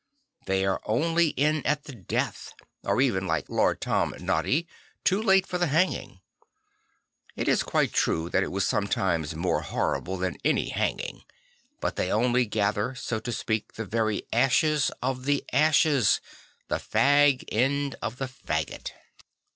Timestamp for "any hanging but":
10.43-11.97